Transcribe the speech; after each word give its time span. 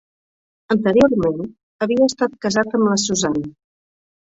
Anteriorment, 0.75 1.43
havia 1.87 2.09
estat 2.13 2.41
casat 2.47 2.77
amb 2.81 2.91
la 2.91 2.99
Suzanne. 3.05 3.49